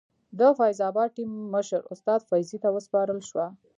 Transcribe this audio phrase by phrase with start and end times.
[0.37, 3.45] د فیض اباد ټیم مشر استاد فیضي ته وسپارل شوه.